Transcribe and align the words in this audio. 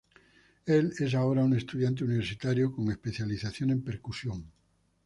Él 0.65 0.93
es 0.99 1.13
ahora 1.13 1.43
un 1.45 1.55
estudiante 1.55 2.03
universitario 2.03 2.71
con 2.71 2.89
especialización 2.89 3.69
en 3.69 3.83
percusión. 3.83 4.51